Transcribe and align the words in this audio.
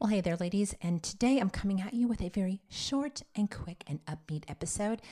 Well, 0.00 0.08
hey 0.08 0.22
there, 0.22 0.36
ladies, 0.36 0.74
and 0.80 1.02
today 1.02 1.38
I'm 1.38 1.50
coming 1.50 1.82
at 1.82 1.92
you 1.92 2.08
with 2.08 2.22
a 2.22 2.30
very 2.30 2.62
short 2.70 3.20
and 3.36 3.50
quick 3.50 3.84
and 3.86 4.02
upbeat 4.06 4.44
episode 4.48 5.02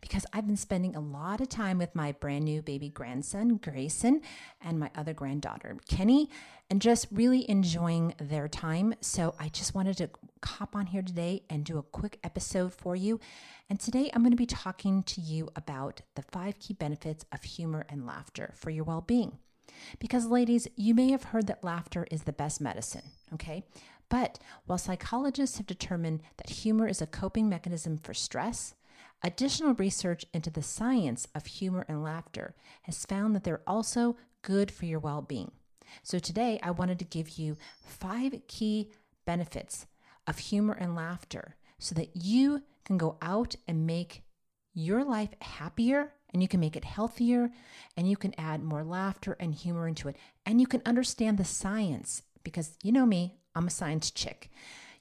because 0.00 0.24
I've 0.32 0.46
been 0.46 0.56
spending 0.56 0.96
a 0.96 1.00
lot 1.00 1.42
of 1.42 1.50
time 1.50 1.76
with 1.76 1.94
my 1.94 2.12
brand 2.12 2.46
new 2.46 2.62
baby 2.62 2.88
grandson, 2.88 3.58
Grayson, 3.58 4.22
and 4.62 4.80
my 4.80 4.90
other 4.96 5.12
granddaughter, 5.12 5.76
Kenny, 5.86 6.30
and 6.70 6.80
just 6.80 7.08
really 7.12 7.48
enjoying 7.50 8.14
their 8.18 8.48
time. 8.48 8.94
So 9.02 9.34
I 9.38 9.50
just 9.50 9.74
wanted 9.74 9.98
to 9.98 10.08
hop 10.42 10.74
on 10.74 10.86
here 10.86 11.02
today 11.02 11.42
and 11.50 11.62
do 11.62 11.76
a 11.76 11.82
quick 11.82 12.18
episode 12.24 12.72
for 12.72 12.96
you. 12.96 13.20
And 13.68 13.78
today 13.78 14.10
I'm 14.14 14.22
going 14.22 14.30
to 14.30 14.36
be 14.38 14.46
talking 14.46 15.02
to 15.02 15.20
you 15.20 15.50
about 15.56 16.00
the 16.14 16.22
five 16.22 16.58
key 16.58 16.72
benefits 16.72 17.26
of 17.32 17.42
humor 17.42 17.84
and 17.90 18.06
laughter 18.06 18.54
for 18.56 18.70
your 18.70 18.84
well 18.84 19.02
being. 19.02 19.36
Because, 19.98 20.26
ladies, 20.26 20.66
you 20.76 20.94
may 20.94 21.10
have 21.10 21.24
heard 21.24 21.46
that 21.48 21.62
laughter 21.62 22.06
is 22.10 22.22
the 22.22 22.32
best 22.32 22.60
medicine, 22.60 23.02
okay? 23.34 23.64
But 24.08 24.38
while 24.66 24.78
psychologists 24.78 25.58
have 25.58 25.66
determined 25.66 26.22
that 26.38 26.50
humor 26.50 26.88
is 26.88 27.02
a 27.02 27.06
coping 27.06 27.48
mechanism 27.48 27.98
for 27.98 28.14
stress, 28.14 28.74
additional 29.22 29.74
research 29.74 30.24
into 30.32 30.50
the 30.50 30.62
science 30.62 31.26
of 31.34 31.46
humor 31.46 31.84
and 31.88 32.02
laughter 32.02 32.54
has 32.82 33.04
found 33.04 33.34
that 33.34 33.44
they're 33.44 33.62
also 33.66 34.16
good 34.42 34.70
for 34.70 34.86
your 34.86 35.00
well 35.00 35.22
being. 35.22 35.52
So 36.02 36.18
today 36.18 36.58
I 36.62 36.70
wanted 36.70 36.98
to 37.00 37.04
give 37.04 37.38
you 37.38 37.56
five 37.80 38.34
key 38.46 38.90
benefits 39.26 39.86
of 40.26 40.38
humor 40.38 40.74
and 40.74 40.94
laughter 40.94 41.56
so 41.78 41.94
that 41.94 42.10
you 42.14 42.62
can 42.84 42.98
go 42.98 43.18
out 43.22 43.56
and 43.66 43.86
make 43.86 44.22
your 44.74 45.04
life 45.04 45.30
happier 45.40 46.12
and 46.32 46.42
you 46.42 46.48
can 46.48 46.60
make 46.60 46.76
it 46.76 46.84
healthier 46.84 47.50
and 47.96 48.08
you 48.08 48.16
can 48.16 48.34
add 48.38 48.62
more 48.62 48.84
laughter 48.84 49.36
and 49.40 49.54
humor 49.54 49.88
into 49.88 50.08
it 50.08 50.16
and 50.46 50.60
you 50.60 50.66
can 50.66 50.82
understand 50.84 51.38
the 51.38 51.44
science 51.44 52.22
because 52.44 52.76
you 52.82 52.92
know 52.92 53.06
me, 53.06 53.34
I'm 53.58 53.66
a 53.66 53.70
science 53.70 54.12
chick. 54.12 54.52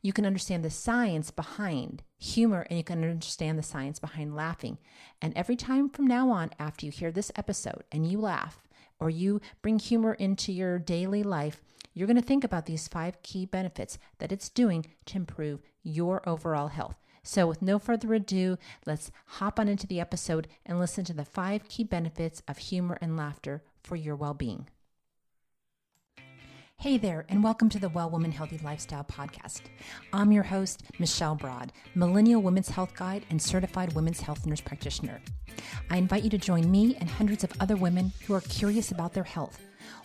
You 0.02 0.12
can 0.12 0.26
understand 0.26 0.66
the 0.66 0.72
science 0.72 1.30
behind 1.30 2.02
humor 2.18 2.66
and 2.68 2.78
you 2.78 2.84
can 2.84 3.04
understand 3.04 3.60
the 3.60 3.64
science 3.64 4.00
behind 4.00 4.36
laughing. 4.36 4.80
And 5.22 5.32
every 5.38 5.56
time 5.56 5.90
from 5.90 6.08
now 6.08 6.32
on, 6.32 6.50
after 6.58 6.84
you 6.84 6.92
hear 6.92 7.12
this 7.12 7.32
episode 7.36 7.84
and 7.92 8.10
you 8.10 8.20
laugh 8.20 8.68
or 9.00 9.12
you 9.12 9.42
bring 9.62 9.78
humor 9.78 10.16
into 10.16 10.52
your 10.52 10.80
daily 10.80 11.22
life, 11.22 11.62
you're 11.94 12.08
going 12.08 12.20
to 12.20 12.28
think 12.28 12.44
about 12.44 12.66
these 12.66 12.88
five 12.88 13.22
key 13.22 13.46
benefits 13.46 14.00
that 14.18 14.32
it's 14.32 14.50
doing 14.50 14.88
to 15.06 15.18
improve 15.18 15.62
your 15.84 16.28
overall 16.28 16.70
health. 16.70 16.98
So, 17.22 17.46
with 17.46 17.62
no 17.62 17.78
further 17.78 18.12
ado, 18.16 18.58
let's 18.88 19.12
hop 19.26 19.60
on 19.60 19.68
into 19.68 19.86
the 19.86 20.00
episode 20.00 20.48
and 20.66 20.80
listen 20.80 21.06
to 21.06 21.14
the 21.14 21.26
five 21.26 21.68
key 21.70 21.84
benefits 21.84 22.42
of 22.48 22.58
humor 22.58 22.98
and 23.02 23.18
laughter 23.18 23.62
for 23.84 23.96
your 23.96 24.16
well 24.16 24.34
being. 24.34 24.68
Hey 26.80 27.00
there, 27.00 27.26
and 27.28 27.44
welcome 27.44 27.70
to 27.70 27.80
the 27.80 27.90
Well 27.90 28.12
Woman 28.12 28.32
Healthy 28.32 28.60
Lifestyle 28.64 29.04
Podcast. 29.04 29.62
I'm 30.14 30.32
your 30.32 30.44
host, 30.44 30.84
Michelle 31.00 31.34
Broad, 31.34 31.74
Millennial 31.96 32.44
Women's 32.44 32.70
Health 32.70 32.94
Guide 32.96 33.26
and 33.32 33.42
Certified 33.42 33.94
Women's 33.94 34.22
Health 34.22 34.46
Nurse 34.46 34.62
Practitioner. 34.62 35.20
I 35.90 35.98
invite 35.98 36.24
you 36.24 36.30
to 36.30 36.38
join 36.38 36.70
me 36.70 36.96
and 37.00 37.10
hundreds 37.10 37.44
of 37.44 37.52
other 37.60 37.76
women 37.76 38.14
who 38.28 38.36
are 38.36 38.42
curious 38.42 38.92
about 38.92 39.16
their 39.16 39.24
health, 39.24 39.60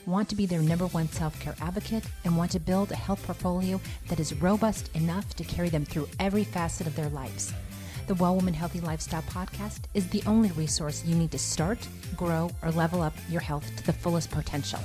want 0.07 0.31
to 0.31 0.35
be 0.35 0.47
their 0.47 0.63
number 0.63 0.87
one 0.87 1.09
self 1.09 1.39
care 1.39 1.55
advocate, 1.61 2.05
and 2.25 2.39
want 2.39 2.53
to 2.53 2.59
build 2.59 2.91
a 2.91 2.97
health 2.97 3.23
portfolio 3.23 3.79
that 4.09 4.19
is 4.19 4.33
robust 4.41 4.89
enough 4.97 5.29
to 5.35 5.45
carry 5.45 5.69
them 5.69 5.85
through 5.85 6.09
every 6.21 6.43
facet 6.43 6.87
of 6.87 6.97
their 6.97 7.11
lives. 7.11 7.53
The 8.07 8.15
Well 8.15 8.35
Woman 8.35 8.55
Healthy 8.55 8.81
Lifestyle 8.81 9.23
Podcast 9.25 9.81
is 9.93 10.09
the 10.09 10.23
only 10.27 10.51
resource 10.53 11.05
you 11.05 11.17
need 11.17 11.33
to 11.33 11.39
start, 11.39 11.87
grow, 12.17 12.51
or 12.63 12.71
level 12.71 13.03
up 13.03 13.15
your 13.29 13.43
health 13.43 13.71
to 13.77 13.85
the 13.85 13.93
fullest 13.93 14.31
potential. 14.31 14.81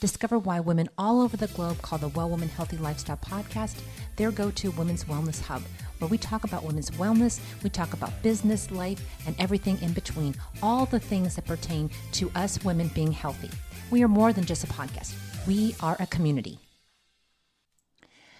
Discover 0.00 0.38
why 0.38 0.60
women 0.60 0.88
all 0.96 1.20
over 1.20 1.36
the 1.36 1.48
globe 1.48 1.82
call 1.82 1.98
the 1.98 2.08
Well 2.08 2.28
Woman 2.30 2.48
Healthy 2.48 2.76
Lifestyle 2.76 3.16
podcast 3.16 3.80
their 4.14 4.30
go 4.30 4.50
to 4.52 4.70
women's 4.72 5.04
wellness 5.04 5.42
hub, 5.42 5.62
where 5.98 6.08
we 6.08 6.18
talk 6.18 6.44
about 6.44 6.62
women's 6.62 6.90
wellness, 6.90 7.40
we 7.64 7.70
talk 7.70 7.92
about 7.94 8.22
business, 8.22 8.70
life, 8.70 9.00
and 9.26 9.34
everything 9.40 9.80
in 9.82 9.92
between, 9.92 10.36
all 10.62 10.86
the 10.86 11.00
things 11.00 11.34
that 11.34 11.46
pertain 11.46 11.90
to 12.12 12.30
us 12.36 12.62
women 12.64 12.88
being 12.94 13.10
healthy. 13.10 13.50
We 13.90 14.04
are 14.04 14.08
more 14.08 14.32
than 14.32 14.44
just 14.44 14.62
a 14.62 14.68
podcast, 14.68 15.14
we 15.48 15.74
are 15.80 15.96
a 15.98 16.06
community. 16.06 16.60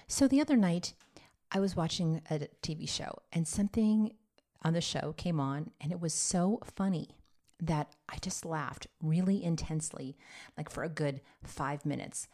So 0.06 0.28
the 0.28 0.40
other 0.40 0.56
night, 0.56 0.94
I 1.50 1.58
was 1.58 1.74
watching 1.74 2.20
a 2.30 2.38
TV 2.62 2.88
show, 2.88 3.22
and 3.32 3.48
something 3.48 4.12
on 4.62 4.74
the 4.74 4.80
show 4.80 5.12
came 5.16 5.40
on, 5.40 5.72
and 5.80 5.90
it 5.90 6.00
was 6.00 6.14
so 6.14 6.60
funny 6.76 7.17
that 7.60 7.94
I 8.08 8.16
just 8.20 8.44
laughed 8.44 8.86
really 9.02 9.42
intensely, 9.42 10.16
like 10.56 10.70
for 10.70 10.84
a 10.84 10.88
good 10.88 11.20
five 11.42 11.84
minutes. 11.84 12.28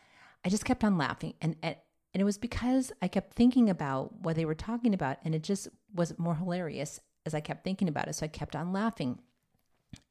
I 0.44 0.48
just 0.48 0.64
kept 0.64 0.84
on 0.84 0.98
laughing. 0.98 1.34
And, 1.40 1.56
and, 1.62 1.76
and 2.12 2.20
it 2.20 2.24
was 2.24 2.38
because 2.38 2.92
I 3.00 3.08
kept 3.08 3.34
thinking 3.34 3.70
about 3.70 4.20
what 4.20 4.36
they 4.36 4.44
were 4.44 4.54
talking 4.54 4.94
about, 4.94 5.18
and 5.24 5.34
it 5.34 5.42
just 5.42 5.68
was 5.94 6.18
more 6.18 6.34
hilarious 6.34 7.00
as 7.26 7.34
I 7.34 7.40
kept 7.40 7.64
thinking 7.64 7.88
about 7.88 8.08
it. 8.08 8.14
So 8.14 8.26
I 8.26 8.28
kept 8.28 8.54
on 8.54 8.72
laughing. 8.72 9.18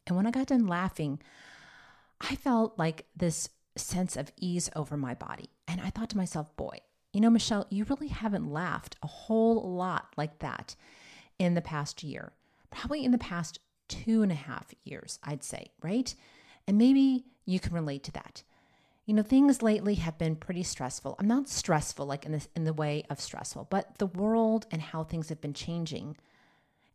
And 0.08 0.16
when 0.18 0.28
I 0.28 0.32
got 0.32 0.48
done 0.48 0.68
laughing, 0.68 1.22
I 2.20 2.36
felt 2.36 2.78
like 2.78 3.06
this 3.16 3.50
sense 3.76 4.18
of 4.18 4.32
ease 4.38 4.70
over 4.76 4.98
my 4.98 5.14
body. 5.14 5.50
And 5.68 5.82
I 5.82 5.90
thought 5.90 6.10
to 6.12 6.18
myself, 6.18 6.56
boy, 6.56 6.80
you 7.12 7.22
know, 7.22 7.30
Michelle, 7.30 7.68
you 7.70 7.84
really 7.86 8.08
haven't 8.08 8.52
laughed 8.52 8.98
a 9.04 9.08
whole 9.08 9.76
lot 9.76 10.14
like 10.18 10.40
that 10.40 10.76
in 11.38 11.54
the 11.54 11.62
past 11.62 12.04
year. 12.04 12.34
Probably 12.72 13.06
in 13.06 13.12
the 13.12 13.18
past 13.18 13.60
two 13.88 14.22
and 14.22 14.32
a 14.32 14.36
half 14.36 14.74
years, 14.84 15.20
I'd 15.24 15.44
say, 15.44 15.72
right? 15.82 16.14
And 16.68 16.78
maybe 16.78 17.26
you 17.46 17.60
can 17.60 17.74
relate 17.74 18.04
to 18.04 18.12
that. 18.14 18.44
You 19.06 19.14
know, 19.14 19.24
things 19.24 19.62
lately 19.62 19.96
have 19.96 20.18
been 20.18 20.38
pretty 20.38 20.64
stressful. 20.64 21.16
I'm 21.20 21.28
not 21.28 21.50
stressful 21.50 22.06
like 22.06 22.26
in 22.26 22.32
this 22.32 22.48
in 22.56 22.64
the 22.64 22.74
way 22.74 23.04
of 23.10 23.20
stressful, 23.20 23.68
but 23.70 23.98
the 23.98 24.08
world 24.08 24.66
and 24.72 24.82
how 24.82 25.04
things 25.04 25.30
have 25.30 25.42
been 25.42 25.54
changing 25.54 26.16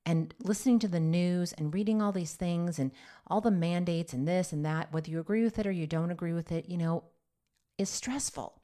and 0.07 0.33
listening 0.43 0.79
to 0.79 0.89
the 0.89 1.01
news 1.01 1.53
and 1.53 1.75
reading 1.75 2.01
all 2.01 2.13
these 2.13 2.35
things 2.35 2.79
and 2.79 2.93
all 3.27 3.43
the 3.43 3.51
mandates 3.51 4.15
and 4.15 4.27
this 4.27 4.55
and 4.55 4.65
that, 4.65 4.91
whether 4.91 5.11
you 5.11 5.21
agree 5.21 5.45
with 5.45 5.59
it 5.59 5.67
or 5.67 5.71
you 5.71 5.87
don't 5.87 6.11
agree 6.11 6.33
with 6.33 6.51
it, 6.51 6.67
you 6.67 6.79
know, 6.79 7.05
is 7.77 7.91
stressful. 7.91 8.59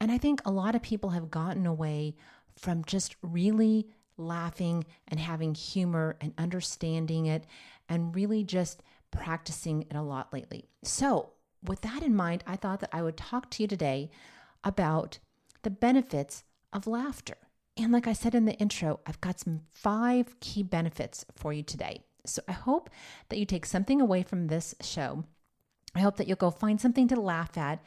And 0.00 0.12
I 0.12 0.18
think 0.18 0.40
a 0.44 0.52
lot 0.52 0.76
of 0.76 0.82
people 0.82 1.10
have 1.10 1.32
gotten 1.32 1.66
away 1.66 2.14
from 2.56 2.84
just 2.84 3.16
really 3.22 3.88
laughing 4.18 4.84
and 5.06 5.20
having 5.20 5.54
humor 5.54 6.16
and 6.20 6.32
understanding 6.38 7.26
it 7.26 7.44
and 7.88 8.14
really 8.14 8.44
just 8.44 8.82
practicing 9.10 9.82
it 9.82 9.94
a 9.94 10.02
lot 10.02 10.32
lately. 10.32 10.68
So, 10.82 11.30
with 11.64 11.80
that 11.80 12.02
in 12.02 12.14
mind, 12.14 12.44
I 12.46 12.56
thought 12.56 12.80
that 12.80 12.90
I 12.92 13.02
would 13.02 13.16
talk 13.16 13.50
to 13.50 13.62
you 13.62 13.66
today 13.66 14.10
about 14.62 15.18
the 15.62 15.70
benefits 15.70 16.44
of 16.72 16.86
laughter. 16.86 17.36
And 17.76 17.92
like 17.92 18.06
I 18.06 18.12
said 18.12 18.34
in 18.34 18.44
the 18.44 18.54
intro, 18.54 19.00
I've 19.06 19.20
got 19.20 19.40
some 19.40 19.62
five 19.70 20.38
key 20.40 20.62
benefits 20.62 21.24
for 21.34 21.52
you 21.52 21.62
today. 21.62 22.04
So 22.26 22.42
I 22.48 22.52
hope 22.52 22.90
that 23.28 23.38
you 23.38 23.44
take 23.44 23.66
something 23.66 24.00
away 24.00 24.22
from 24.22 24.46
this 24.46 24.74
show. 24.80 25.24
I 25.94 26.00
hope 26.00 26.16
that 26.16 26.28
you'll 26.28 26.36
go 26.36 26.50
find 26.50 26.80
something 26.80 27.08
to 27.08 27.20
laugh 27.20 27.56
at 27.56 27.82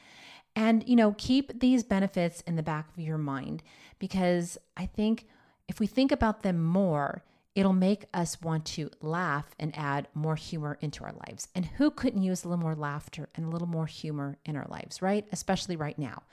and, 0.56 0.88
you 0.88 0.96
know, 0.96 1.16
keep 1.18 1.59
these 1.59 1.84
benefits 1.84 2.41
in 2.41 2.56
the 2.56 2.64
back 2.64 2.90
of 2.90 3.00
your 3.00 3.18
mind 3.18 3.64
because 4.00 4.58
I 4.75 4.86
think 4.86 5.28
if 5.68 5.80
we 5.80 5.88
think 5.88 6.12
about 6.12 6.44
them 6.44 6.64
more, 6.64 7.24
it'll 7.56 7.74
make 7.74 8.06
us 8.14 8.42
want 8.42 8.66
to 8.66 8.90
laugh 9.02 9.54
and 9.60 9.78
add 9.78 10.08
more 10.14 10.36
humor 10.36 10.78
into 10.82 11.04
our 11.04 11.14
lives. 11.28 11.48
And 11.54 11.66
who 11.66 11.92
couldn't 11.92 12.24
use 12.24 12.44
a 12.44 12.48
little 12.48 12.64
more 12.64 12.76
laughter 12.76 13.30
and 13.36 13.46
a 13.46 13.50
little 13.50 13.68
more 13.68 13.88
humor 13.88 14.38
in 14.46 14.56
our 14.56 14.68
lives, 14.70 15.02
right? 15.02 15.28
Especially 15.32 15.76
right 15.76 16.00
now. 16.00 16.24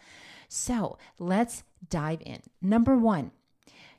So 0.49 0.99
let's 1.19 1.65
dive 1.91 2.23
in. 2.25 2.41
Number 2.63 2.97
one, 2.97 3.33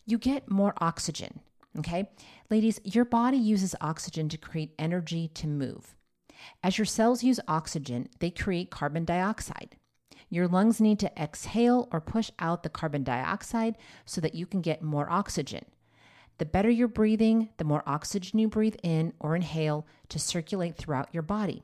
you 0.06 0.18
get 0.18 0.50
more 0.50 0.74
oxygen. 0.78 1.42
Okay. 1.78 2.10
Ladies, 2.50 2.80
your 2.84 3.06
body 3.06 3.38
uses 3.38 3.76
oxygen 3.80 4.28
to 4.30 4.38
create 4.38 4.74
energy 4.80 5.28
to 5.36 5.48
move. 5.48 5.96
As 6.64 6.78
your 6.78 6.86
cells 6.86 7.24
use 7.24 7.40
oxygen, 7.48 8.10
they 8.20 8.32
create 8.32 8.72
carbon 8.72 9.06
dioxide. 9.06 9.76
Your 10.30 10.48
lungs 10.48 10.80
need 10.80 11.00
to 11.00 11.22
exhale 11.22 11.88
or 11.92 12.00
push 12.00 12.32
out 12.40 12.64
the 12.64 12.70
carbon 12.70 13.04
dioxide 13.04 13.76
so 14.06 14.22
that 14.22 14.36
you 14.36 14.46
can 14.46 14.62
get 14.62 14.82
more 14.82 15.10
oxygen. 15.10 15.66
The 16.38 16.46
better 16.46 16.70
you're 16.70 16.88
breathing, 16.88 17.50
the 17.58 17.64
more 17.64 17.84
oxygen 17.86 18.40
you 18.40 18.48
breathe 18.48 18.78
in 18.84 19.14
or 19.20 19.36
inhale 19.36 19.86
to 20.10 20.20
circulate 20.20 20.78
throughout 20.78 21.10
your 21.12 21.24
body. 21.24 21.64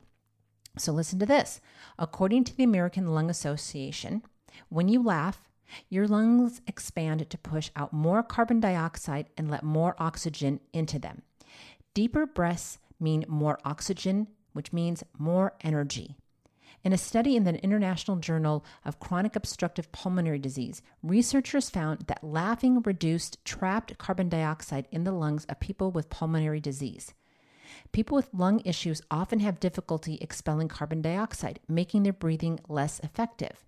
So, 0.77 0.91
listen 0.91 1.19
to 1.19 1.25
this. 1.25 1.61
According 1.97 2.43
to 2.45 2.57
the 2.57 2.65
American 2.65 3.13
Lung 3.13 3.29
Association, 3.29 4.23
when 4.67 4.89
you 4.89 5.01
laugh, 5.01 5.47
your 5.89 6.07
lungs 6.07 6.61
expand 6.67 7.29
to 7.29 7.37
push 7.37 7.69
out 7.75 7.93
more 7.93 8.21
carbon 8.21 8.59
dioxide 8.59 9.29
and 9.37 9.49
let 9.49 9.63
more 9.63 9.95
oxygen 9.97 10.59
into 10.73 10.99
them. 10.99 11.21
Deeper 11.93 12.25
breaths 12.25 12.77
mean 12.99 13.23
more 13.27 13.59
oxygen, 13.63 14.27
which 14.51 14.73
means 14.73 15.03
more 15.17 15.53
energy. 15.61 16.17
In 16.85 16.93
a 16.93 16.99
study 16.99 17.35
in 17.35 17.45
the 17.45 17.59
International 17.63 18.17
Journal 18.17 18.63
of 18.85 18.99
Chronic 18.99 19.35
Obstructive 19.35 19.91
Pulmonary 19.91 20.37
Disease, 20.37 20.83
researchers 21.01 21.67
found 21.67 22.01
that 22.01 22.23
laughing 22.23 22.79
reduced 22.83 23.43
trapped 23.43 23.97
carbon 23.97 24.29
dioxide 24.29 24.87
in 24.91 25.03
the 25.03 25.11
lungs 25.11 25.45
of 25.45 25.59
people 25.59 25.89
with 25.89 26.11
pulmonary 26.11 26.59
disease. 26.59 27.15
People 27.91 28.15
with 28.15 28.31
lung 28.35 28.61
issues 28.65 29.01
often 29.09 29.39
have 29.39 29.59
difficulty 29.59 30.19
expelling 30.21 30.67
carbon 30.67 31.01
dioxide, 31.01 31.59
making 31.67 32.03
their 32.03 32.13
breathing 32.13 32.59
less 32.69 32.99
effective. 32.99 33.65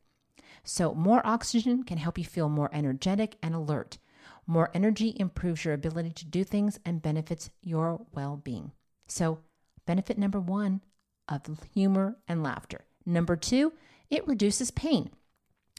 So, 0.64 0.94
more 0.94 1.26
oxygen 1.26 1.82
can 1.82 1.98
help 1.98 2.20
you 2.20 2.24
feel 2.24 2.50
more 2.50 2.70
energetic 2.72 3.40
and 3.42 3.56
alert. 3.56 3.98
More 4.46 4.70
energy 4.76 5.16
improves 5.20 5.66
your 5.66 5.74
ability 5.74 6.12
to 6.12 6.26
do 6.26 6.44
things 6.44 6.80
and 6.86 7.02
benefits 7.02 7.50
your 7.64 8.06
well 8.14 8.38
being. 8.38 8.74
So, 9.08 9.40
benefit 9.88 10.20
number 10.20 10.40
one 10.40 10.82
of 11.28 11.48
humor 11.74 12.20
and 12.28 12.44
laughter. 12.44 12.86
Number 13.08 13.38
two, 13.38 13.72
it 14.10 14.28
reduces 14.28 14.70
pain. 14.70 15.12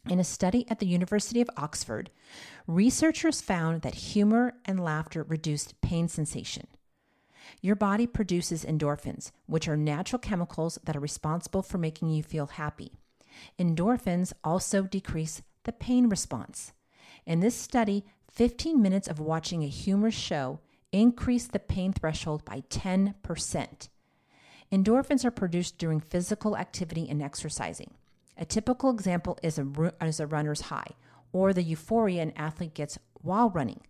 In 0.08 0.18
a 0.18 0.24
study 0.24 0.64
at 0.70 0.78
the 0.78 0.86
University 0.86 1.42
of 1.42 1.50
Oxford, 1.58 2.08
researchers 2.66 3.42
found 3.42 3.82
that 3.82 3.94
humor 3.94 4.54
and 4.64 4.82
laughter 4.82 5.22
reduced 5.22 5.78
pain 5.82 6.08
sensation. 6.08 6.66
Your 7.60 7.76
body 7.76 8.06
produces 8.06 8.64
endorphins, 8.64 9.30
which 9.46 9.68
are 9.68 9.76
natural 9.76 10.18
chemicals 10.18 10.78
that 10.84 10.96
are 10.96 11.00
responsible 11.00 11.60
for 11.62 11.76
making 11.76 12.08
you 12.08 12.22
feel 12.22 12.46
happy. 12.46 12.92
Endorphins 13.58 14.32
also 14.42 14.84
decrease 14.84 15.42
the 15.64 15.72
pain 15.72 16.08
response. 16.08 16.72
In 17.26 17.40
this 17.40 17.54
study, 17.54 18.06
15 18.30 18.80
minutes 18.80 19.06
of 19.06 19.20
watching 19.20 19.62
a 19.62 19.68
humorous 19.68 20.14
show 20.14 20.60
increased 20.92 21.52
the 21.52 21.58
pain 21.58 21.92
threshold 21.92 22.44
by 22.46 22.62
10%. 22.70 23.88
Endorphins 24.72 25.24
are 25.24 25.30
produced 25.30 25.78
during 25.78 26.00
physical 26.00 26.56
activity 26.56 27.08
and 27.08 27.22
exercising. 27.22 27.94
A 28.36 28.44
typical 28.44 28.90
example 28.90 29.38
is 29.42 29.58
a, 29.58 29.92
is 30.02 30.20
a 30.20 30.26
runner's 30.26 30.62
high 30.62 30.92
or 31.32 31.52
the 31.52 31.62
euphoria 31.62 32.22
an 32.22 32.32
athlete 32.36 32.74
gets 32.74 32.98
while 33.20 33.50
running. 33.50 33.80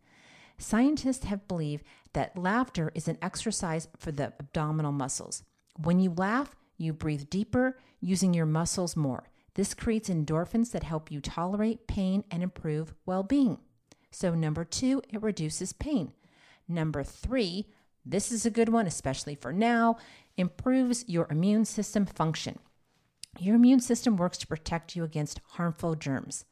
Scientists 0.58 1.24
have 1.24 1.46
believed 1.46 1.84
that 2.12 2.36
laughter 2.36 2.90
is 2.94 3.06
an 3.06 3.18
exercise 3.22 3.88
for 3.96 4.10
the 4.10 4.32
abdominal 4.40 4.92
muscles. 4.92 5.44
When 5.76 6.00
you 6.00 6.12
laugh, 6.16 6.56
you 6.76 6.92
breathe 6.92 7.30
deeper, 7.30 7.78
using 8.00 8.34
your 8.34 8.46
muscles 8.46 8.96
more. 8.96 9.30
This 9.54 9.74
creates 9.74 10.08
endorphins 10.08 10.70
that 10.72 10.84
help 10.84 11.10
you 11.10 11.20
tolerate 11.20 11.86
pain 11.86 12.24
and 12.30 12.42
improve 12.42 12.94
well 13.06 13.22
being. 13.22 13.58
So, 14.10 14.34
number 14.34 14.64
two, 14.64 15.02
it 15.08 15.22
reduces 15.22 15.72
pain. 15.72 16.12
Number 16.68 17.02
three, 17.02 17.66
this 18.10 18.32
is 18.32 18.46
a 18.46 18.50
good 18.50 18.70
one, 18.70 18.86
especially 18.86 19.34
for 19.34 19.52
now, 19.52 19.98
improves 20.36 21.04
your 21.06 21.26
immune 21.30 21.64
system 21.64 22.06
function. 22.06 22.58
Your 23.38 23.56
immune 23.56 23.80
system 23.80 24.16
works 24.16 24.38
to 24.38 24.46
protect 24.46 24.96
you 24.96 25.04
against 25.04 25.40
harmful 25.52 25.94
germs. 25.94 26.44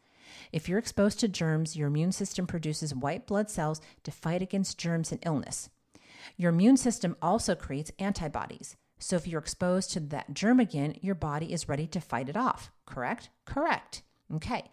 If 0.53 0.69
you're 0.69 0.79
exposed 0.79 1.21
to 1.21 1.29
germs, 1.29 1.77
your 1.77 1.89
immune 1.89 2.13
system 2.13 2.47
produces 2.47 2.95
white 2.95 3.27
blood 3.27 3.49
cells 3.49 3.81
to 4.05 4.11
fight 4.11 4.43
against 4.43 4.79
germs 4.79 5.13
and 5.13 5.21
illness. 5.25 5.71
Your 6.37 6.51
immune 6.51 6.77
system 6.77 7.17
also 7.23 7.55
creates 7.55 7.93
antibodies. 7.99 8.77
So 8.99 9.17
if 9.17 9.27
you're 9.27 9.41
exposed 9.41 9.93
to 9.93 10.01
that 10.01 10.35
germ 10.35 10.61
again, 10.61 10.97
your 11.01 11.15
body 11.15 11.53
is 11.53 11.69
ready 11.69 11.87
to 11.89 12.01
fight 12.01 12.29
it 12.29 12.37
off. 12.37 12.71
Correct? 12.87 13.31
Correct. 13.45 14.03
Okay. 14.35 14.65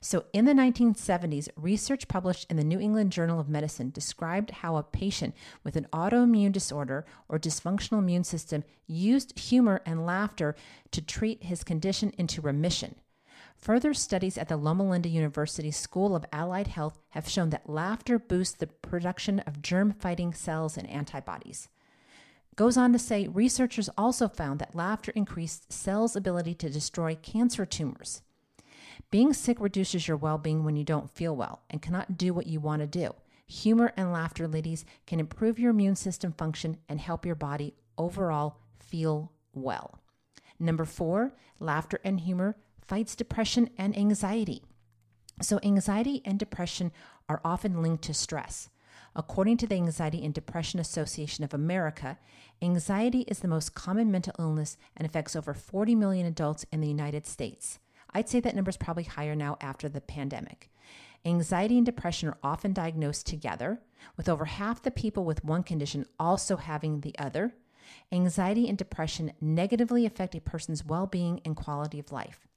So 0.00 0.24
in 0.32 0.46
the 0.46 0.54
1970s, 0.54 1.48
research 1.54 2.08
published 2.08 2.50
in 2.50 2.56
the 2.56 2.64
New 2.64 2.80
England 2.80 3.12
Journal 3.12 3.38
of 3.38 3.48
Medicine 3.48 3.90
described 3.90 4.50
how 4.50 4.76
a 4.76 4.82
patient 4.82 5.34
with 5.62 5.76
an 5.76 5.86
autoimmune 5.92 6.52
disorder 6.52 7.04
or 7.28 7.38
dysfunctional 7.38 7.98
immune 7.98 8.24
system 8.24 8.64
used 8.86 9.38
humor 9.38 9.82
and 9.84 10.06
laughter 10.06 10.56
to 10.92 11.02
treat 11.02 11.44
his 11.44 11.62
condition 11.62 12.12
into 12.16 12.40
remission. 12.40 12.94
Further 13.58 13.94
studies 13.94 14.38
at 14.38 14.48
the 14.48 14.56
Loma 14.56 14.88
Linda 14.88 15.08
University 15.08 15.70
School 15.70 16.16
of 16.16 16.24
Allied 16.32 16.66
Health 16.68 16.98
have 17.10 17.28
shown 17.28 17.50
that 17.50 17.68
laughter 17.68 18.18
boosts 18.18 18.56
the 18.56 18.66
production 18.66 19.40
of 19.40 19.62
germ 19.62 19.92
fighting 19.92 20.32
cells 20.32 20.76
and 20.76 20.88
antibodies. 20.88 21.68
Goes 22.56 22.76
on 22.76 22.92
to 22.92 22.98
say 22.98 23.28
researchers 23.28 23.88
also 23.96 24.26
found 24.26 24.58
that 24.58 24.74
laughter 24.74 25.12
increased 25.14 25.72
cells' 25.72 26.16
ability 26.16 26.54
to 26.54 26.70
destroy 26.70 27.14
cancer 27.14 27.64
tumors. 27.64 28.22
Being 29.10 29.32
sick 29.32 29.60
reduces 29.60 30.08
your 30.08 30.16
well 30.16 30.38
being 30.38 30.64
when 30.64 30.76
you 30.76 30.84
don't 30.84 31.10
feel 31.10 31.34
well 31.36 31.60
and 31.70 31.82
cannot 31.82 32.16
do 32.16 32.32
what 32.34 32.46
you 32.46 32.60
want 32.60 32.80
to 32.80 32.86
do. 32.86 33.14
Humor 33.46 33.92
and 33.96 34.12
laughter, 34.12 34.48
ladies, 34.48 34.84
can 35.06 35.20
improve 35.20 35.58
your 35.58 35.70
immune 35.70 35.96
system 35.96 36.32
function 36.32 36.78
and 36.88 37.00
help 37.00 37.26
your 37.26 37.34
body 37.34 37.74
overall 37.98 38.58
feel 38.78 39.32
well. 39.52 39.98
Number 40.58 40.84
four, 40.84 41.34
laughter 41.58 42.00
and 42.04 42.20
humor 42.20 42.56
fights 42.80 43.14
depression 43.14 43.70
and 43.76 43.96
anxiety. 43.96 44.62
So, 45.40 45.58
anxiety 45.62 46.22
and 46.24 46.38
depression 46.38 46.92
are 47.28 47.40
often 47.44 47.82
linked 47.82 48.04
to 48.04 48.14
stress. 48.14 48.68
According 49.14 49.58
to 49.58 49.66
the 49.66 49.74
Anxiety 49.74 50.24
and 50.24 50.32
Depression 50.32 50.80
Association 50.80 51.44
of 51.44 51.52
America, 51.52 52.18
anxiety 52.62 53.22
is 53.28 53.40
the 53.40 53.48
most 53.48 53.74
common 53.74 54.10
mental 54.10 54.34
illness 54.38 54.78
and 54.96 55.06
affects 55.06 55.36
over 55.36 55.52
40 55.52 55.94
million 55.94 56.26
adults 56.26 56.64
in 56.72 56.80
the 56.80 56.88
United 56.88 57.26
States. 57.26 57.78
I'd 58.14 58.28
say 58.28 58.40
that 58.40 58.54
number 58.54 58.70
is 58.70 58.76
probably 58.76 59.04
higher 59.04 59.34
now 59.34 59.56
after 59.60 59.88
the 59.88 60.00
pandemic. 60.00 60.70
Anxiety 61.24 61.76
and 61.76 61.86
depression 61.86 62.28
are 62.28 62.38
often 62.42 62.72
diagnosed 62.72 63.26
together, 63.26 63.80
with 64.16 64.28
over 64.28 64.44
half 64.44 64.82
the 64.82 64.90
people 64.90 65.24
with 65.24 65.44
one 65.44 65.62
condition 65.62 66.06
also 66.18 66.56
having 66.56 67.00
the 67.00 67.16
other. 67.18 67.54
Anxiety 68.10 68.68
and 68.68 68.76
depression 68.76 69.32
negatively 69.40 70.04
affect 70.04 70.34
a 70.34 70.40
person's 70.40 70.84
well 70.84 71.06
being 71.06 71.40
and 71.44 71.56
quality 71.56 71.98
of 71.98 72.12
life. 72.12 72.48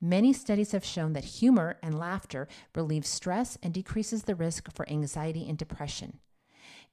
Many 0.00 0.32
studies 0.32 0.72
have 0.72 0.84
shown 0.84 1.14
that 1.14 1.24
humor 1.24 1.78
and 1.82 1.98
laughter 1.98 2.46
relieves 2.74 3.08
stress 3.08 3.58
and 3.62 3.72
decreases 3.72 4.24
the 4.24 4.34
risk 4.34 4.70
for 4.72 4.88
anxiety 4.88 5.48
and 5.48 5.58
depression. 5.58 6.18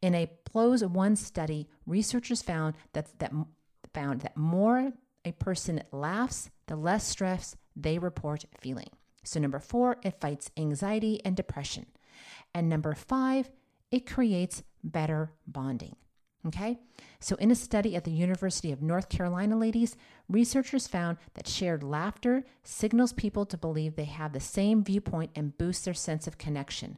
In 0.02 0.16
a 0.16 0.32
PLOS 0.46 0.84
One 0.90 1.16
study, 1.16 1.68
researchers 1.86 2.42
found 2.42 2.76
that, 2.94 3.20
that 3.20 3.32
found 3.94 4.22
that 4.22 4.38
more 4.38 4.94
a 5.24 5.32
person 5.34 5.84
laughs, 5.92 6.50
the 6.68 6.76
less 6.76 7.06
stress 7.06 7.56
they 7.76 7.98
report 7.98 8.46
feeling. 8.60 8.90
So 9.24 9.40
number 9.40 9.60
4, 9.60 9.98
it 10.04 10.20
fights 10.20 10.52
anxiety 10.58 11.22
and 11.24 11.36
depression. 11.36 11.86
And 12.54 12.70
number 12.70 12.94
5, 12.94 13.50
it 13.92 14.10
creates 14.10 14.64
better 14.84 15.32
bonding. 15.46 15.96
Okay? 16.48 16.80
So, 17.20 17.36
in 17.36 17.52
a 17.52 17.56
study 17.56 17.96
at 17.96 18.04
the 18.04 18.12
University 18.12 18.72
of 18.72 18.82
North 18.82 19.10
Carolina, 19.10 19.56
ladies, 19.56 19.96
researchers 20.28 20.88
found 20.88 21.18
that 21.36 21.48
shared 21.48 21.84
laughter 21.84 22.44
signals 22.64 23.14
people 23.14 23.46
to 23.46 23.58
believe 23.58 23.96
they 23.96 24.06
have 24.06 24.34
the 24.34 24.40
same 24.40 24.84
viewpoint 24.84 25.30
and 25.36 25.58
boosts 25.58 25.86
their 25.86 25.94
sense 25.94 26.26
of 26.26 26.40
connection. 26.40 26.98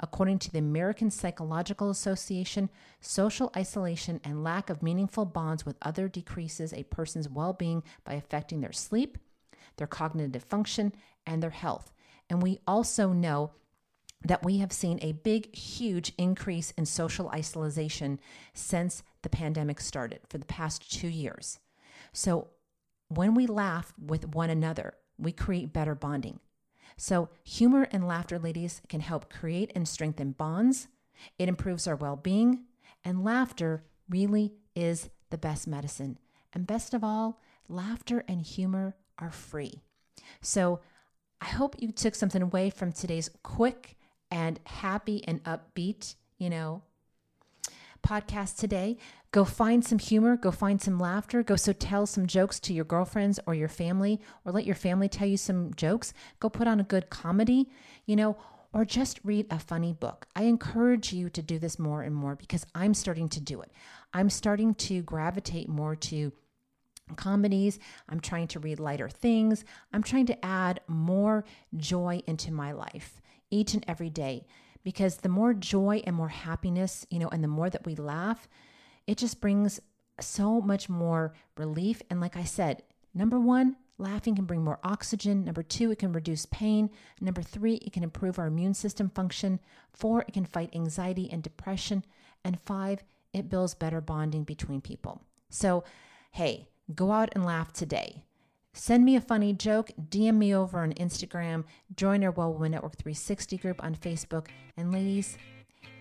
According 0.00 0.38
to 0.40 0.52
the 0.52 0.60
American 0.60 1.10
Psychological 1.10 1.90
Association, 1.90 2.70
social 3.00 3.52
isolation 3.56 4.20
and 4.24 4.44
lack 4.44 4.70
of 4.70 4.82
meaningful 4.82 5.24
bonds 5.26 5.66
with 5.66 5.76
other 5.82 6.08
decreases 6.08 6.72
a 6.72 6.84
person's 6.84 7.28
well 7.28 7.52
being 7.52 7.82
by 8.04 8.14
affecting 8.14 8.60
their 8.60 8.72
sleep, 8.72 9.18
their 9.78 9.86
cognitive 9.86 10.44
function, 10.44 10.92
and 11.26 11.42
their 11.42 11.50
health. 11.50 11.92
And 12.28 12.42
we 12.42 12.58
also 12.66 13.12
know 13.12 13.52
that 14.24 14.44
we 14.44 14.58
have 14.58 14.72
seen 14.72 14.98
a 15.00 15.12
big, 15.12 15.54
huge 15.54 16.12
increase 16.18 16.72
in 16.72 16.84
social 16.84 17.28
isolation 17.30 18.18
since 18.52 19.02
the 19.22 19.28
pandemic 19.28 19.80
started 19.80 20.20
for 20.28 20.38
the 20.38 20.44
past 20.44 20.92
two 20.92 21.08
years. 21.08 21.60
So, 22.12 22.48
when 23.08 23.34
we 23.34 23.46
laugh 23.46 23.94
with 23.98 24.34
one 24.34 24.50
another, 24.50 24.94
we 25.16 25.32
create 25.32 25.72
better 25.72 25.94
bonding. 25.94 26.40
So, 26.96 27.30
humor 27.42 27.88
and 27.90 28.06
laughter, 28.06 28.38
ladies, 28.38 28.82
can 28.88 29.00
help 29.00 29.32
create 29.32 29.72
and 29.74 29.88
strengthen 29.88 30.32
bonds. 30.32 30.88
It 31.38 31.48
improves 31.48 31.86
our 31.86 31.96
well 31.96 32.16
being, 32.16 32.64
and 33.04 33.24
laughter 33.24 33.84
really 34.08 34.54
is 34.74 35.10
the 35.30 35.38
best 35.38 35.66
medicine. 35.66 36.18
And 36.52 36.66
best 36.66 36.94
of 36.94 37.04
all, 37.04 37.40
laughter 37.68 38.24
and 38.26 38.42
humor 38.42 38.96
are 39.18 39.30
free. 39.30 39.80
So, 40.40 40.80
I 41.40 41.46
hope 41.46 41.76
you 41.78 41.92
took 41.92 42.14
something 42.14 42.42
away 42.42 42.68
from 42.70 42.92
today's 42.92 43.30
quick 43.42 43.96
and 44.30 44.58
happy 44.64 45.22
and 45.26 45.42
upbeat, 45.44 46.16
you 46.36 46.50
know, 46.50 46.82
podcast 48.06 48.56
today. 48.56 48.96
Go 49.30 49.44
find 49.44 49.84
some 49.84 49.98
humor, 49.98 50.36
go 50.36 50.50
find 50.50 50.80
some 50.80 50.98
laughter, 50.98 51.42
go 51.42 51.56
so 51.56 51.72
tell 51.72 52.06
some 52.06 52.26
jokes 52.26 52.58
to 52.60 52.72
your 52.72 52.84
girlfriends 52.84 53.38
or 53.46 53.54
your 53.54 53.68
family, 53.68 54.20
or 54.44 54.52
let 54.52 54.64
your 54.64 54.74
family 54.74 55.08
tell 55.08 55.28
you 55.28 55.36
some 55.36 55.74
jokes. 55.74 56.12
Go 56.40 56.48
put 56.48 56.66
on 56.66 56.80
a 56.80 56.84
good 56.84 57.10
comedy, 57.10 57.68
you 58.06 58.16
know, 58.16 58.36
or 58.72 58.84
just 58.84 59.20
read 59.24 59.46
a 59.50 59.58
funny 59.58 59.92
book. 59.92 60.26
I 60.34 60.44
encourage 60.44 61.12
you 61.12 61.28
to 61.30 61.42
do 61.42 61.58
this 61.58 61.78
more 61.78 62.02
and 62.02 62.14
more 62.14 62.36
because 62.36 62.66
I'm 62.74 62.94
starting 62.94 63.28
to 63.30 63.40
do 63.40 63.60
it. 63.60 63.70
I'm 64.12 64.30
starting 64.30 64.74
to 64.74 65.02
gravitate 65.02 65.68
more 65.68 65.94
to 65.96 66.32
comedies. 67.16 67.78
I'm 68.08 68.20
trying 68.20 68.48
to 68.48 68.60
read 68.60 68.80
lighter 68.80 69.08
things. 69.08 69.64
I'm 69.92 70.02
trying 70.02 70.26
to 70.26 70.44
add 70.44 70.80
more 70.86 71.44
joy 71.76 72.22
into 72.26 72.52
my 72.52 72.72
life 72.72 73.20
each 73.50 73.74
and 73.74 73.84
every 73.88 74.10
day 74.10 74.46
because 74.84 75.18
the 75.18 75.28
more 75.28 75.54
joy 75.54 76.02
and 76.04 76.14
more 76.14 76.28
happiness, 76.28 77.06
you 77.10 77.18
know, 77.18 77.28
and 77.28 77.42
the 77.42 77.48
more 77.48 77.70
that 77.70 77.86
we 77.86 77.94
laugh, 77.94 78.48
it 79.06 79.18
just 79.18 79.40
brings 79.40 79.80
so 80.20 80.60
much 80.60 80.88
more 80.88 81.34
relief. 81.56 82.02
And 82.10 82.20
like 82.20 82.36
I 82.36 82.44
said, 82.44 82.82
number 83.14 83.38
one, 83.38 83.76
laughing 83.98 84.34
can 84.36 84.44
bring 84.44 84.62
more 84.62 84.78
oxygen. 84.82 85.44
Number 85.44 85.62
two, 85.62 85.90
it 85.90 85.98
can 85.98 86.12
reduce 86.12 86.46
pain. 86.46 86.90
Number 87.20 87.42
three, 87.42 87.74
it 87.74 87.92
can 87.92 88.02
improve 88.02 88.38
our 88.38 88.46
immune 88.46 88.74
system 88.74 89.10
function. 89.10 89.60
Four, 89.92 90.22
it 90.22 90.32
can 90.32 90.44
fight 90.44 90.74
anxiety 90.74 91.28
and 91.30 91.42
depression. 91.42 92.04
And 92.44 92.60
five, 92.60 93.02
it 93.32 93.48
builds 93.48 93.74
better 93.74 94.00
bonding 94.00 94.44
between 94.44 94.80
people. 94.80 95.22
So, 95.50 95.84
hey, 96.32 96.68
go 96.94 97.12
out 97.12 97.30
and 97.34 97.44
laugh 97.44 97.72
today. 97.72 98.24
Send 98.74 99.04
me 99.04 99.16
a 99.16 99.20
funny 99.20 99.52
joke, 99.52 99.90
DM 100.08 100.36
me 100.36 100.54
over 100.54 100.80
on 100.80 100.92
Instagram, 100.94 101.64
join 101.96 102.22
our 102.22 102.30
Well 102.30 102.52
Woman 102.52 102.72
Network 102.72 102.96
360 102.96 103.56
group 103.58 103.82
on 103.82 103.94
Facebook. 103.94 104.48
And 104.76 104.92
ladies, 104.92 105.36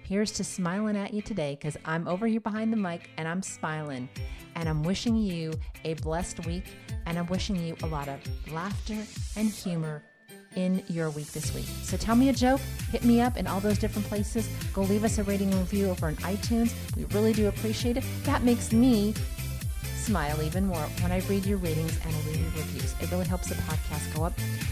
here's 0.03 0.31
to 0.33 0.43
smiling 0.43 0.95
at 0.95 1.13
you 1.13 1.21
today 1.21 1.57
because 1.59 1.75
I'm 1.85 2.07
over 2.07 2.27
here 2.27 2.39
behind 2.39 2.71
the 2.71 2.77
mic 2.77 3.09
and 3.17 3.27
I'm 3.27 3.41
smiling. 3.41 4.07
And 4.55 4.69
I'm 4.69 4.83
wishing 4.83 5.15
you 5.15 5.53
a 5.85 5.95
blessed 5.95 6.45
week 6.45 6.65
and 7.05 7.17
I'm 7.17 7.27
wishing 7.27 7.55
you 7.55 7.75
a 7.83 7.87
lot 7.87 8.07
of 8.07 8.19
laughter 8.51 8.97
and 9.35 9.49
humor 9.49 10.03
in 10.55 10.83
your 10.87 11.09
week 11.11 11.31
this 11.31 11.53
week. 11.53 11.67
So 11.83 11.97
tell 11.97 12.15
me 12.15 12.29
a 12.29 12.33
joke, 12.33 12.61
hit 12.91 13.03
me 13.03 13.21
up 13.21 13.37
in 13.37 13.47
all 13.47 13.59
those 13.59 13.77
different 13.77 14.07
places. 14.07 14.49
Go 14.73 14.81
leave 14.81 15.03
us 15.03 15.17
a 15.17 15.23
rating 15.23 15.51
and 15.51 15.59
review 15.59 15.89
over 15.89 16.07
on 16.07 16.15
iTunes. 16.17 16.73
We 16.95 17.05
really 17.05 17.33
do 17.33 17.47
appreciate 17.47 17.97
it. 17.97 18.03
That 18.23 18.43
makes 18.43 18.71
me 18.71 19.13
smile 20.07 20.41
even 20.41 20.65
more 20.65 20.87
when 21.01 21.11
I 21.11 21.19
read 21.27 21.45
your 21.45 21.57
ratings 21.57 21.99
and 22.05 22.15
I 22.15 22.19
read 22.29 22.39
your 22.39 22.51
reviews. 22.51 22.95
It 23.01 23.11
really 23.11 23.25
helps 23.25 23.49
the 23.49 23.55
podcast 23.55 24.15
go 24.15 24.23
up. 24.23 24.31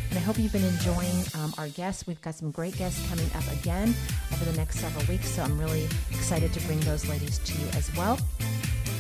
And 0.10 0.18
I 0.18 0.22
hope 0.22 0.40
you've 0.40 0.54
been 0.54 0.64
enjoying 0.64 1.26
um, 1.34 1.54
our 1.58 1.68
guests. 1.68 2.08
We've 2.08 2.22
got 2.22 2.36
some 2.36 2.52
great 2.52 2.78
guests 2.78 3.06
coming 3.10 3.30
up 3.36 3.46
again 3.52 3.94
over 4.32 4.46
the 4.46 4.56
next 4.56 4.80
several 4.80 5.06
weeks. 5.08 5.30
So 5.30 5.44
I'm 5.44 5.60
really 5.60 5.90
excited 6.12 6.54
to 6.54 6.62
bring 6.62 6.80
those 6.82 7.10
ladies 7.10 7.40
to 7.40 7.54
you 7.60 7.68
as 7.76 7.94
well. 7.98 8.18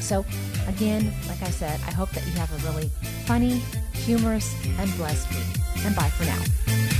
So, 0.01 0.25
again, 0.67 1.13
like 1.29 1.41
I 1.41 1.51
said, 1.51 1.79
I 1.87 1.91
hope 1.91 2.11
that 2.11 2.25
you 2.25 2.33
have 2.33 2.51
a 2.51 2.69
really 2.69 2.89
funny, 3.25 3.61
humorous, 3.93 4.53
and 4.77 4.93
blessed 4.97 5.29
week. 5.29 5.85
And 5.85 5.95
bye 5.95 6.09
for 6.09 6.25
now. 6.25 6.94